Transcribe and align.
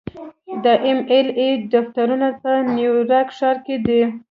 د 0.63 0.65
ایم 0.85 0.99
ایل 1.11 1.27
اې 1.39 1.49
دفترونه 1.73 2.27
په 2.41 2.51
نیویارک 2.75 3.29
ښار 3.37 3.57
کې 3.65 3.75
دي. 3.85 4.01